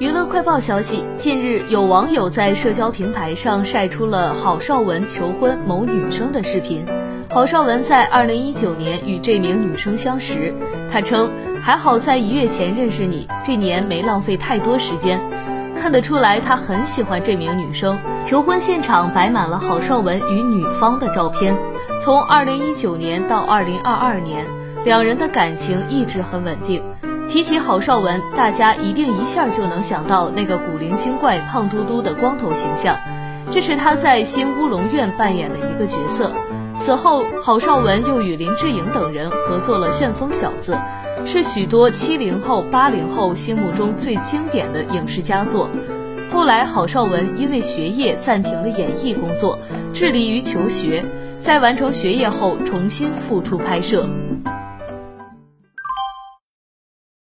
[0.00, 6.84] 娱乐快报消息，近日有网友在社交平台上晒出了郝邵文求婚某女生的视频。
[7.30, 10.52] 郝邵文在二零一九年与这名女生相识，
[10.90, 11.30] 他称
[11.62, 15.20] 还好在一月前认识你，这年没浪费太多时间。
[15.80, 17.96] 看得出来，他很喜欢这名女生。
[18.24, 21.56] 求婚现场摆满了郝邵文与女方的照片。
[22.02, 24.44] 从二零一九年到二零二二年，
[24.84, 26.82] 两人的感情一直很稳定。
[27.28, 32.96] 提起郝邵文，大家一定一下就能想到那个古灵精怪、胖嘟嘟的光头形象，
[33.52, 36.30] 这是他在《新乌龙院》扮演的一个角色。
[36.80, 40.76] 此后，郝邵文又与林志颖等人合作了《旋风小子》，
[41.26, 45.68] 是许多七零后、八零后心目中最经典的影视佳作。
[46.30, 49.58] 后来，郝邵文因为学业暂停了演艺工作，
[49.92, 51.04] 致力于求学，
[51.42, 54.06] 在完成学业后重新复出拍摄。